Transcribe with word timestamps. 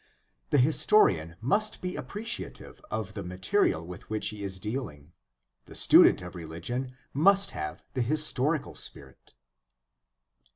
The 0.49 0.57
historian 0.57 1.35
must 1.41 1.79
be 1.79 1.95
appreciative 1.95 2.81
of 2.89 3.13
the 3.13 3.21
material 3.23 3.85
with 3.85 4.09
which 4.09 4.29
he 4.29 4.41
is 4.41 4.59
dealing; 4.59 5.13
the 5.65 5.75
student 5.75 6.23
of 6.23 6.33
religion 6.33 6.93
must 7.13 7.51
have 7.51 7.83
the 7.93 8.01
historical 8.01 8.73
spirit. 8.73 9.35